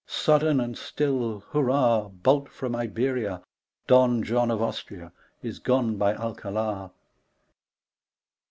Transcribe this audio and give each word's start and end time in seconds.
Sudden 0.07 0.59
and 0.59 0.75
still 0.79 1.41
hurrah 1.51 2.05
I 2.07 2.07
Bolt 2.07 2.49
from 2.49 2.75
Iberia 2.75 3.35
I 3.35 3.41
Don 3.85 4.23
John 4.23 4.49
of 4.49 4.59
Austria 4.59 5.11
Is 5.43 5.59
gone 5.59 5.97
by 5.97 6.15
Alcalar. 6.15 6.89